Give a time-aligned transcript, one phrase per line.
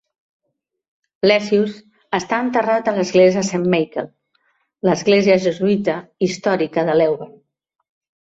[1.31, 1.73] Lessius
[2.19, 4.07] està enterrat a l'església Saint Michael,
[4.89, 7.37] l'església jesuïta històrica de Leuven.